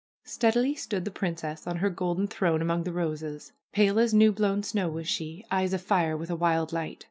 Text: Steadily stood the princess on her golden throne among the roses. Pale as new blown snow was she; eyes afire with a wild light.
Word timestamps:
Steadily 0.25 0.73
stood 0.73 1.05
the 1.05 1.11
princess 1.11 1.67
on 1.67 1.75
her 1.77 1.91
golden 1.91 2.25
throne 2.25 2.59
among 2.59 2.85
the 2.85 2.91
roses. 2.91 3.51
Pale 3.71 3.99
as 3.99 4.15
new 4.15 4.31
blown 4.31 4.63
snow 4.63 4.89
was 4.89 5.07
she; 5.07 5.45
eyes 5.51 5.73
afire 5.73 6.17
with 6.17 6.31
a 6.31 6.35
wild 6.35 6.73
light. 6.73 6.97